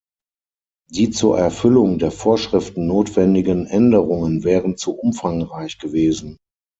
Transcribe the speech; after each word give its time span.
Die 0.89 1.11
zur 1.11 1.37
Erfüllung 1.37 1.99
der 1.99 2.09
Vorschriften 2.09 2.87
notwendigen 2.87 3.67
Änderungen 3.67 4.43
wären 4.43 4.75
zu 4.75 4.93
umfangreich 4.95 5.77
gewesen. 5.77 6.37